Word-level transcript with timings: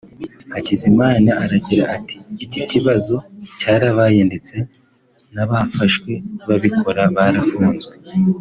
Hakizimana 0.53 1.29
aragira 1.43 1.83
ati 1.95 2.15
“Iki 2.45 2.59
kibazo 2.69 3.15
cyarabaye 3.59 4.21
ndetse 4.29 4.55
n’abafashwe 5.33 6.11
babikora 6.47 7.01
barafunzwe 7.15 7.93